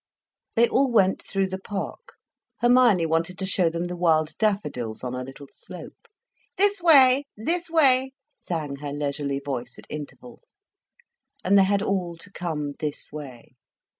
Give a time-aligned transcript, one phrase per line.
[0.55, 2.13] They all went through the park.
[2.59, 6.07] Hermione wanted to show them the wild daffodils on a little slope.
[6.57, 10.59] "This way, this way," sang her leisurely voice at intervals.
[11.43, 13.51] And they had all to come this way.